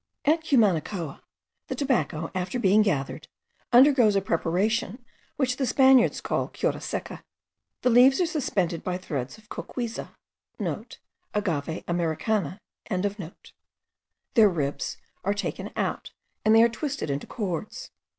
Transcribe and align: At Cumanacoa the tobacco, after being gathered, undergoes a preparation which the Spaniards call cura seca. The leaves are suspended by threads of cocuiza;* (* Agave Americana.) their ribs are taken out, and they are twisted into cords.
At 0.25 0.43
Cumanacoa 0.43 1.21
the 1.67 1.75
tobacco, 1.75 2.31
after 2.33 2.57
being 2.57 2.81
gathered, 2.81 3.27
undergoes 3.71 4.15
a 4.15 4.19
preparation 4.21 5.05
which 5.35 5.57
the 5.57 5.67
Spaniards 5.67 6.21
call 6.21 6.47
cura 6.47 6.81
seca. 6.81 7.23
The 7.83 7.91
leaves 7.91 8.19
are 8.19 8.25
suspended 8.25 8.83
by 8.83 8.97
threads 8.97 9.37
of 9.37 9.47
cocuiza;* 9.49 10.09
(* 10.39 10.59
Agave 11.35 11.83
Americana.) 11.87 12.59
their 14.33 14.49
ribs 14.49 14.97
are 15.23 15.35
taken 15.35 15.69
out, 15.75 16.13
and 16.43 16.55
they 16.55 16.63
are 16.63 16.67
twisted 16.69 17.11
into 17.11 17.27
cords. 17.27 17.91